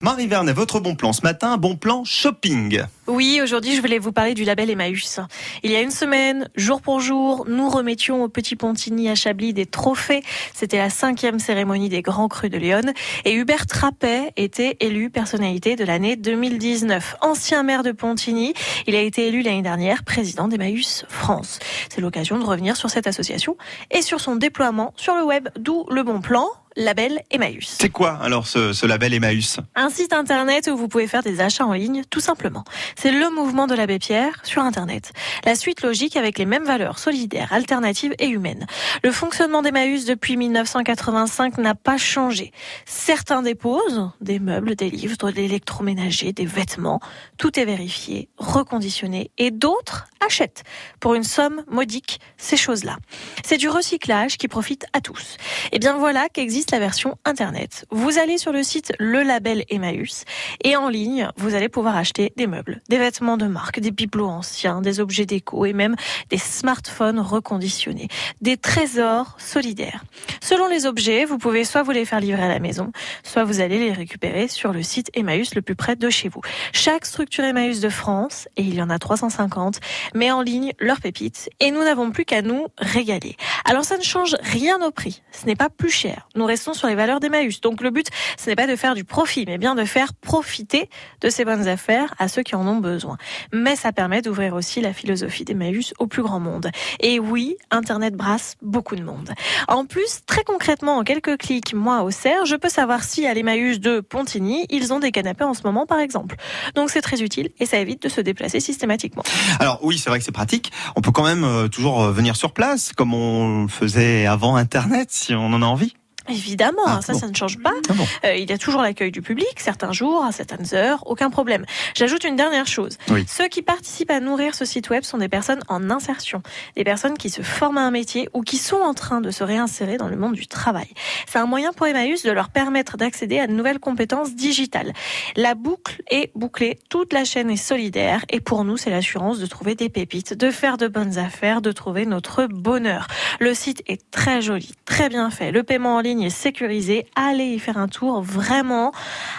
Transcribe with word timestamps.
Marie 0.00 0.28
Vernet, 0.28 0.52
votre 0.52 0.78
bon 0.78 0.94
plan 0.94 1.12
ce 1.12 1.22
matin, 1.22 1.56
bon 1.56 1.74
plan 1.74 2.04
shopping. 2.04 2.84
Oui, 3.08 3.40
aujourd'hui 3.42 3.74
je 3.74 3.80
voulais 3.80 3.98
vous 3.98 4.12
parler 4.12 4.34
du 4.34 4.44
label 4.44 4.70
Emmaüs. 4.70 5.18
Il 5.64 5.72
y 5.72 5.74
a 5.74 5.80
une 5.80 5.90
semaine, 5.90 6.48
jour 6.54 6.80
pour 6.80 7.00
jour, 7.00 7.46
nous 7.48 7.68
remettions 7.68 8.22
au 8.22 8.28
Petit 8.28 8.54
Pontigny 8.54 9.08
à 9.08 9.16
Chablis 9.16 9.52
des 9.52 9.66
trophées. 9.66 10.22
C'était 10.54 10.78
la 10.78 10.88
cinquième 10.88 11.40
cérémonie 11.40 11.88
des 11.88 12.00
Grands 12.00 12.28
Crus 12.28 12.48
de 12.48 12.58
Lyon 12.58 12.92
et 13.24 13.34
Hubert 13.34 13.66
Trappet 13.66 14.32
était 14.36 14.76
élu 14.78 15.10
personnalité 15.10 15.74
de 15.74 15.84
l'année 15.84 16.14
2019. 16.14 17.16
Ancien 17.20 17.64
maire 17.64 17.82
de 17.82 17.90
Pontigny, 17.90 18.54
il 18.86 18.94
a 18.94 19.00
été 19.00 19.26
élu 19.26 19.42
l'année 19.42 19.62
dernière 19.62 20.04
président 20.04 20.46
d'Emmaüs 20.46 21.06
France. 21.08 21.58
C'est 21.92 22.00
l'occasion 22.00 22.38
de 22.38 22.44
revenir 22.44 22.76
sur 22.76 22.88
cette 22.88 23.08
association 23.08 23.56
et 23.90 24.02
sur 24.02 24.20
son 24.20 24.36
déploiement 24.36 24.94
sur 24.94 25.16
le 25.16 25.24
web, 25.24 25.48
d'où 25.58 25.86
le 25.90 26.04
bon 26.04 26.20
plan 26.20 26.46
label 26.78 27.22
Emmaüs. 27.30 27.76
C'est 27.80 27.90
quoi 27.90 28.12
alors 28.22 28.46
ce, 28.46 28.72
ce 28.72 28.86
label 28.86 29.12
Emmaüs? 29.12 29.58
Un 29.74 29.90
site 29.90 30.12
internet 30.12 30.70
où 30.72 30.76
vous 30.76 30.86
pouvez 30.86 31.08
faire 31.08 31.22
des 31.24 31.40
achats 31.40 31.66
en 31.66 31.72
ligne, 31.72 32.04
tout 32.08 32.20
simplement. 32.20 32.64
C'est 32.96 33.10
le 33.10 33.30
mouvement 33.30 33.66
de 33.66 33.74
l'abbé 33.74 33.98
Pierre 33.98 34.40
sur 34.44 34.62
internet. 34.62 35.12
La 35.44 35.56
suite 35.56 35.82
logique 35.82 36.16
avec 36.16 36.38
les 36.38 36.46
mêmes 36.46 36.64
valeurs 36.64 37.00
solidaires, 37.00 37.52
alternatives 37.52 38.14
et 38.20 38.28
humaines. 38.28 38.66
Le 39.02 39.10
fonctionnement 39.10 39.60
d'Emmaüs 39.60 40.04
depuis 40.04 40.36
1985 40.36 41.58
n'a 41.58 41.74
pas 41.74 41.98
changé. 41.98 42.52
Certains 42.86 43.42
déposent 43.42 44.10
des 44.20 44.38
meubles, 44.38 44.76
des 44.76 44.88
livres, 44.88 45.16
de 45.16 45.28
l'électroménager, 45.32 46.32
des 46.32 46.46
vêtements. 46.46 47.00
Tout 47.38 47.58
est 47.58 47.64
vérifié, 47.64 48.28
reconditionné 48.38 49.32
et 49.36 49.50
d'autres 49.50 50.06
achètent 50.24 50.62
pour 51.00 51.14
une 51.14 51.24
somme 51.24 51.64
modique 51.68 52.20
ces 52.36 52.56
choses-là. 52.56 52.98
C'est 53.44 53.56
du 53.56 53.68
recyclage 53.68 54.36
qui 54.36 54.46
profite 54.48 54.86
à 54.92 55.00
tous. 55.00 55.36
Et 55.72 55.78
bien 55.78 55.96
voilà 55.96 56.28
qu'existe 56.28 56.67
la 56.70 56.78
version 56.78 57.16
Internet. 57.24 57.86
Vous 57.90 58.18
allez 58.18 58.38
sur 58.38 58.52
le 58.52 58.62
site 58.62 58.92
Le 58.98 59.22
Label 59.22 59.64
Emmaüs 59.70 60.24
et 60.64 60.76
en 60.76 60.88
ligne, 60.88 61.30
vous 61.36 61.54
allez 61.54 61.68
pouvoir 61.68 61.96
acheter 61.96 62.32
des 62.36 62.46
meubles, 62.46 62.80
des 62.88 62.98
vêtements 62.98 63.36
de 63.36 63.46
marque, 63.46 63.80
des 63.80 63.90
bibelots 63.90 64.28
anciens, 64.28 64.80
des 64.80 65.00
objets 65.00 65.26
déco 65.26 65.64
et 65.64 65.72
même 65.72 65.96
des 66.30 66.38
smartphones 66.38 67.20
reconditionnés, 67.20 68.08
des 68.40 68.56
trésors 68.56 69.36
solidaires. 69.38 70.04
Selon 70.40 70.68
les 70.68 70.86
objets, 70.86 71.24
vous 71.24 71.38
pouvez 71.38 71.64
soit 71.64 71.82
vous 71.82 71.92
les 71.92 72.04
faire 72.04 72.20
livrer 72.20 72.42
à 72.42 72.48
la 72.48 72.58
maison, 72.58 72.92
soit 73.22 73.44
vous 73.44 73.60
allez 73.60 73.78
les 73.78 73.92
récupérer 73.92 74.48
sur 74.48 74.72
le 74.72 74.82
site 74.82 75.10
Emmaüs 75.14 75.54
le 75.54 75.62
plus 75.62 75.74
près 75.74 75.96
de 75.96 76.10
chez 76.10 76.28
vous. 76.28 76.40
Chaque 76.72 77.06
structure 77.06 77.44
Emmaüs 77.44 77.80
de 77.80 77.88
France, 77.88 78.48
et 78.56 78.62
il 78.62 78.74
y 78.74 78.82
en 78.82 78.90
a 78.90 78.98
350, 78.98 79.80
met 80.14 80.30
en 80.30 80.42
ligne 80.42 80.72
leurs 80.78 81.00
pépites 81.00 81.50
et 81.60 81.70
nous 81.70 81.82
n'avons 81.84 82.10
plus 82.10 82.24
qu'à 82.24 82.42
nous 82.42 82.66
régaler. 82.78 83.36
Alors 83.64 83.84
ça 83.84 83.96
ne 83.96 84.02
change 84.02 84.36
rien 84.40 84.80
au 84.82 84.90
prix, 84.90 85.22
ce 85.32 85.46
n'est 85.46 85.56
pas 85.56 85.68
plus 85.68 85.90
cher. 85.90 86.28
Restons 86.48 86.74
sur 86.74 86.88
les 86.88 86.94
valeurs 86.94 87.20
d'Emmaüs. 87.20 87.60
Donc 87.60 87.82
le 87.82 87.90
but, 87.90 88.08
ce 88.38 88.50
n'est 88.50 88.56
pas 88.56 88.66
de 88.66 88.74
faire 88.74 88.94
du 88.94 89.04
profit, 89.04 89.44
mais 89.46 89.58
bien 89.58 89.74
de 89.74 89.84
faire 89.84 90.14
profiter 90.14 90.88
de 91.20 91.30
ces 91.30 91.44
bonnes 91.44 91.68
affaires 91.68 92.14
à 92.18 92.28
ceux 92.28 92.42
qui 92.42 92.54
en 92.56 92.66
ont 92.66 92.78
besoin. 92.78 93.16
Mais 93.52 93.76
ça 93.76 93.92
permet 93.92 94.22
d'ouvrir 94.22 94.54
aussi 94.54 94.80
la 94.80 94.92
philosophie 94.92 95.44
d'Emmaüs 95.44 95.94
au 95.98 96.06
plus 96.06 96.22
grand 96.22 96.40
monde. 96.40 96.70
Et 97.00 97.20
oui, 97.20 97.56
Internet 97.70 98.14
brasse 98.14 98.56
beaucoup 98.62 98.96
de 98.96 99.02
monde. 99.02 99.30
En 99.68 99.84
plus, 99.84 100.20
très 100.26 100.44
concrètement, 100.44 100.96
en 100.96 101.04
quelques 101.04 101.36
clics, 101.36 101.74
moi 101.74 102.02
au 102.02 102.10
CERF, 102.10 102.46
je 102.46 102.56
peux 102.56 102.68
savoir 102.68 103.04
si 103.04 103.26
à 103.26 103.34
l'Emmaüs 103.34 103.80
de 103.80 104.00
Pontigny, 104.00 104.66
ils 104.70 104.92
ont 104.92 104.98
des 104.98 105.12
canapés 105.12 105.44
en 105.44 105.54
ce 105.54 105.62
moment, 105.64 105.86
par 105.86 106.00
exemple. 106.00 106.36
Donc 106.74 106.90
c'est 106.90 107.02
très 107.02 107.22
utile 107.22 107.50
et 107.58 107.66
ça 107.66 107.78
évite 107.78 108.02
de 108.02 108.08
se 108.08 108.20
déplacer 108.20 108.60
systématiquement. 108.60 109.22
Alors 109.60 109.80
oui, 109.82 109.98
c'est 109.98 110.10
vrai 110.10 110.18
que 110.18 110.24
c'est 110.24 110.32
pratique. 110.32 110.72
On 110.96 111.00
peut 111.00 111.12
quand 111.12 111.24
même 111.24 111.44
euh, 111.44 111.68
toujours 111.68 112.02
euh, 112.02 112.12
venir 112.12 112.36
sur 112.36 112.52
place, 112.52 112.92
comme 112.92 113.14
on 113.14 113.68
faisait 113.68 114.26
avant 114.26 114.56
Internet, 114.56 115.08
si 115.10 115.34
on 115.34 115.52
en 115.52 115.62
a 115.62 115.66
envie. 115.66 115.94
Évidemment, 116.28 116.82
Ah, 116.86 117.00
ça, 117.02 117.12
bon. 117.12 117.18
ça 117.18 117.28
ne 117.28 117.34
change 117.34 117.58
pas. 117.58 117.72
Ah 117.88 117.92
bon. 117.94 118.06
Euh, 118.24 118.34
il 118.36 118.48
y 118.48 118.52
a 118.52 118.58
toujours 118.58 118.82
l'accueil 118.82 119.10
du 119.10 119.22
public, 119.22 119.48
certains 119.58 119.92
jours, 119.92 120.24
à 120.24 120.32
certaines 120.32 120.74
heures, 120.74 121.02
aucun 121.06 121.30
problème. 121.30 121.64
J'ajoute 121.94 122.24
une 122.24 122.36
dernière 122.36 122.66
chose. 122.66 122.98
Oui. 123.10 123.24
Ceux 123.28 123.48
qui 123.48 123.62
participent 123.62 124.10
à 124.10 124.20
nourrir 124.20 124.54
ce 124.54 124.64
site 124.64 124.90
web 124.90 125.02
sont 125.04 125.18
des 125.18 125.28
personnes 125.28 125.60
en 125.68 125.90
insertion, 125.90 126.42
des 126.76 126.84
personnes 126.84 127.16
qui 127.18 127.30
se 127.30 127.42
forment 127.42 127.78
à 127.78 127.82
un 127.82 127.90
métier 127.90 128.28
ou 128.34 128.42
qui 128.42 128.56
sont 128.56 128.76
en 128.80 128.94
train 128.94 129.20
de 129.20 129.30
se 129.30 129.44
réinsérer 129.44 129.96
dans 129.96 130.08
le 130.08 130.16
monde 130.16 130.34
du 130.34 130.46
travail. 130.46 130.88
C'est 131.26 131.38
un 131.38 131.46
moyen 131.46 131.72
pour 131.72 131.86
Emmaüs 131.86 132.22
de 132.22 132.30
leur 132.30 132.50
permettre 132.50 132.96
d'accéder 132.96 133.38
à 133.38 133.46
de 133.46 133.52
nouvelles 133.52 133.78
compétences 133.80 134.34
digitales. 134.34 134.92
La 135.36 135.54
boucle 135.54 136.02
est 136.10 136.30
bouclée, 136.34 136.78
toute 136.90 137.12
la 137.12 137.24
chaîne 137.24 137.50
est 137.50 137.56
solidaire 137.56 138.24
et 138.30 138.40
pour 138.40 138.64
nous, 138.64 138.76
c'est 138.76 138.90
l'assurance 138.90 139.38
de 139.38 139.46
trouver 139.46 139.74
des 139.74 139.88
pépites, 139.88 140.34
de 140.34 140.50
faire 140.50 140.76
de 140.76 140.88
bonnes 140.88 141.18
affaires, 141.18 141.62
de 141.62 141.72
trouver 141.72 142.06
notre 142.06 142.46
bonheur. 142.46 143.06
Le 143.40 143.54
site 143.54 143.82
est 143.86 144.10
très 144.10 144.42
joli, 144.42 144.72
très 144.84 145.08
bien 145.08 145.30
fait. 145.30 145.52
Le 145.52 145.62
paiement 145.62 145.96
en 145.96 146.00
ligne 146.00 146.17
est 146.26 146.30
sécurisé. 146.30 147.06
Allez 147.14 147.46
y 147.46 147.58
faire 147.58 147.78
un 147.78 147.88
tour, 147.88 148.22
vraiment. 148.22 148.92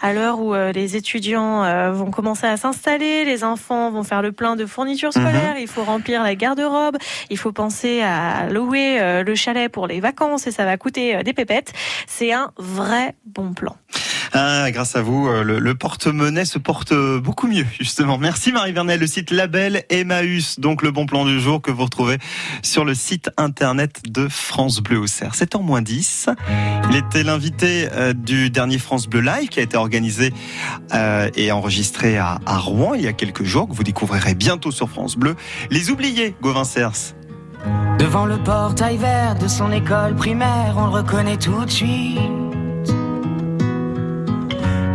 À 0.00 0.12
l'heure 0.12 0.40
où 0.40 0.54
euh, 0.54 0.72
les 0.72 0.96
étudiants 0.96 1.64
euh, 1.64 1.92
vont 1.92 2.10
commencer 2.10 2.46
à 2.46 2.56
s'installer, 2.56 3.24
les 3.24 3.44
enfants 3.44 3.90
vont 3.90 4.02
faire 4.02 4.22
le 4.22 4.32
plein 4.32 4.56
de 4.56 4.66
fournitures 4.66 5.12
scolaires, 5.12 5.56
il 5.58 5.68
faut 5.68 5.84
remplir 5.84 6.22
la 6.22 6.34
garde-robe, 6.34 6.96
il 7.30 7.38
faut 7.38 7.52
penser 7.52 8.02
à 8.02 8.48
louer 8.48 9.00
euh, 9.00 9.22
le 9.22 9.34
chalet 9.34 9.70
pour 9.70 9.86
les 9.86 10.00
vacances 10.00 10.46
et 10.46 10.50
ça 10.50 10.64
va 10.64 10.76
coûter 10.76 11.22
des 11.22 11.32
pépettes. 11.32 11.72
C'est 12.06 12.32
un 12.32 12.50
vrai 12.56 13.14
bon 13.26 13.52
plan. 13.52 13.76
Ah, 14.34 14.70
grâce 14.70 14.96
à 14.96 15.02
vous, 15.02 15.28
euh, 15.28 15.42
le, 15.44 15.74
porte-monnaie 15.74 16.46
se 16.46 16.58
porte 16.58 16.92
euh, 16.92 17.20
beaucoup 17.20 17.46
mieux, 17.46 17.66
justement. 17.78 18.16
Merci 18.16 18.50
Marie 18.50 18.72
Vernet, 18.72 18.96
le 18.96 19.06
site 19.06 19.30
Label 19.30 19.84
Emmaüs, 19.90 20.58
donc 20.58 20.80
le 20.82 20.90
bon 20.90 21.04
plan 21.04 21.26
du 21.26 21.38
jour 21.38 21.60
que 21.60 21.70
vous 21.70 21.84
retrouvez 21.84 22.16
sur 22.62 22.86
le 22.86 22.94
site 22.94 23.30
internet 23.36 24.00
de 24.08 24.28
France 24.28 24.80
Bleu 24.80 25.00
au 25.00 25.06
Cerf. 25.06 25.34
C'est 25.34 25.54
en 25.54 25.62
moins 25.62 25.82
10. 25.82 26.30
Il 26.90 26.96
était 26.96 27.24
l'invité 27.24 27.88
euh, 27.92 28.14
du 28.14 28.48
dernier 28.48 28.78
France 28.78 29.06
Bleu 29.06 29.20
Live 29.20 29.48
qui 29.48 29.60
a 29.60 29.62
été 29.62 29.76
organisé 29.76 30.32
et 31.36 31.52
enregistré 31.52 32.18
à, 32.18 32.38
à 32.46 32.58
Rouen 32.58 32.94
il 32.94 33.02
y 33.02 33.08
a 33.08 33.12
quelques 33.12 33.44
jours, 33.44 33.68
que 33.68 33.74
vous 33.74 33.84
découvrirez 33.84 34.34
bientôt 34.34 34.70
sur 34.70 34.88
France 34.88 35.16
Bleu. 35.16 35.36
Les 35.70 35.90
oubliés, 35.90 36.34
Gauvin 36.40 36.64
Cers. 36.64 37.14
Devant 37.98 38.26
le 38.26 38.38
portail 38.38 38.96
vert 38.96 39.36
de 39.36 39.48
son 39.48 39.70
école 39.72 40.14
primaire, 40.16 40.74
on 40.76 40.86
le 40.86 40.92
reconnaît 40.92 41.36
tout 41.36 41.64
de 41.64 41.70
suite. 41.70 42.51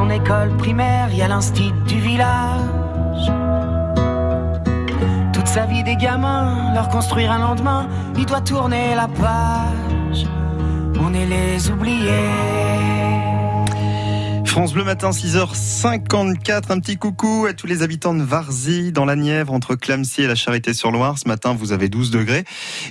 son 0.00 0.08
école 0.08 0.56
primaire, 0.56 1.08
il 1.10 1.18
y 1.18 1.22
a 1.22 1.28
l'instit 1.28 1.72
du 1.86 2.00
village. 2.00 3.26
Toute 5.34 5.46
sa 5.46 5.66
vie 5.66 5.82
des 5.82 5.96
gamins, 5.96 6.72
leur 6.72 6.88
construire 6.88 7.30
un 7.32 7.38
lendemain, 7.38 7.86
il 8.16 8.24
doit 8.24 8.40
tourner 8.40 8.94
la 8.94 9.08
page. 9.08 10.24
On 10.98 11.12
est 11.12 11.26
les 11.26 11.70
oubliés. 11.70 12.59
France 14.50 14.72
Bleu 14.72 14.82
Matin, 14.82 15.10
6h54. 15.10 16.72
Un 16.72 16.80
petit 16.80 16.96
coucou 16.96 17.46
à 17.48 17.52
tous 17.52 17.68
les 17.68 17.82
habitants 17.82 18.14
de 18.14 18.24
Varzy, 18.24 18.90
dans 18.90 19.04
la 19.04 19.14
Nièvre, 19.14 19.52
entre 19.52 19.76
Clamcy 19.76 20.22
et 20.22 20.26
la 20.26 20.34
Charité-sur-Loire. 20.34 21.16
Ce 21.18 21.28
matin, 21.28 21.54
vous 21.54 21.70
avez 21.70 21.88
12 21.88 22.10
degrés. 22.10 22.42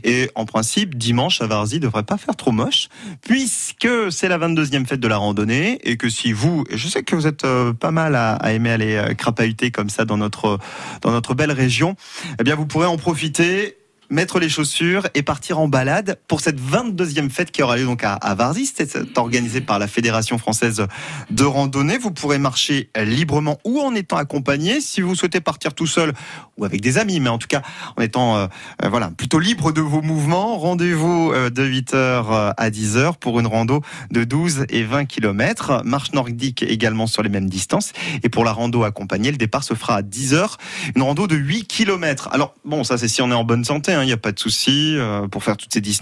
Et 0.05 0.31
en 0.35 0.45
principe, 0.45 0.97
dimanche 0.97 1.41
à 1.41 1.47
Varzy 1.47 1.81
devrait 1.81 2.03
pas 2.03 2.17
faire 2.17 2.37
trop 2.37 2.53
moche, 2.53 2.87
puisque 3.21 3.89
c'est 4.09 4.29
la 4.29 4.37
22e 4.37 4.85
fête 4.85 5.01
de 5.01 5.07
la 5.09 5.17
randonnée. 5.17 5.79
Et 5.83 5.97
que 5.97 6.09
si 6.09 6.31
vous, 6.31 6.63
et 6.69 6.77
je 6.77 6.87
sais 6.87 7.03
que 7.03 7.13
vous 7.13 7.27
êtes 7.27 7.43
euh, 7.43 7.73
pas 7.73 7.91
mal 7.91 8.15
à, 8.15 8.35
à 8.35 8.53
aimer 8.53 8.71
aller 8.71 8.95
euh, 8.95 9.13
crapahuter 9.13 9.69
comme 9.69 9.89
ça 9.89 10.05
dans 10.05 10.17
notre, 10.17 10.59
dans 11.01 11.11
notre 11.11 11.33
belle 11.33 11.51
région, 11.51 11.97
eh 12.39 12.43
bien, 12.45 12.55
vous 12.55 12.67
pourrez 12.67 12.87
en 12.87 12.95
profiter 12.95 13.78
mettre 14.09 14.39
les 14.39 14.49
chaussures 14.49 15.07
et 15.13 15.23
partir 15.23 15.59
en 15.59 15.67
balade 15.67 16.19
pour 16.27 16.41
cette 16.41 16.59
22e 16.59 17.29
fête 17.29 17.51
qui 17.51 17.63
aura 17.63 17.77
lieu 17.77 17.85
donc 17.85 18.03
à, 18.03 18.13
à 18.13 18.35
Varzy. 18.35 18.65
C'est 18.65 19.17
organisé 19.17 19.61
par 19.61 19.79
la 19.79 19.87
Fédération 19.87 20.37
française 20.37 20.87
de 21.29 21.43
randonnée. 21.43 21.97
Vous 21.97 22.11
pourrez 22.11 22.37
marcher 22.37 22.89
librement 22.97 23.59
ou 23.65 23.79
en 23.79 23.95
étant 23.95 24.17
accompagné. 24.17 24.81
Si 24.81 25.01
vous 25.01 25.15
souhaitez 25.15 25.41
partir 25.41 25.73
tout 25.73 25.87
seul 25.87 26.13
ou 26.57 26.65
avec 26.65 26.81
des 26.81 26.97
amis, 26.97 27.19
mais 27.19 27.29
en 27.29 27.37
tout 27.37 27.47
cas 27.47 27.61
en 27.97 28.01
étant 28.01 28.37
euh, 28.37 28.47
euh, 28.83 28.89
voilà 28.89 29.11
plutôt 29.15 29.39
libre 29.39 29.71
de 29.71 29.81
vos 29.81 30.01
mouvements, 30.01 30.57
rendez-vous 30.57 31.31
euh, 31.33 31.49
de 31.49 31.63
8h 31.63 32.53
à 32.57 32.69
10h 32.69 33.15
pour 33.19 33.39
une 33.39 33.47
rando 33.47 33.81
de 34.11 34.23
12 34.23 34.65
et 34.69 34.83
20 34.83 35.05
km. 35.05 35.81
Marche 35.85 36.11
nordique 36.13 36.63
également 36.63 37.07
sur 37.07 37.23
les 37.23 37.29
mêmes 37.29 37.49
distances. 37.49 37.93
Et 38.23 38.29
pour 38.29 38.43
la 38.43 38.51
rando 38.51 38.83
accompagnée, 38.83 39.31
le 39.31 39.37
départ 39.37 39.63
se 39.63 39.73
fera 39.73 39.97
à 39.97 40.01
10h. 40.01 40.55
Une 40.95 41.01
rando 41.01 41.27
de 41.27 41.35
8 41.35 41.65
km. 41.65 42.29
Alors 42.31 42.55
bon, 42.65 42.83
ça 42.83 42.97
c'est 42.97 43.07
si 43.07 43.21
on 43.21 43.31
est 43.31 43.35
en 43.35 43.43
bonne 43.43 43.65
santé, 43.65 43.95
il 44.01 44.07
n'y 44.07 44.13
a 44.13 44.17
pas 44.17 44.31
de 44.31 44.39
souci 44.39 44.95
euh, 44.97 45.27
pour 45.27 45.43
faire 45.43 45.57
toutes 45.57 45.73
ces. 45.73 45.81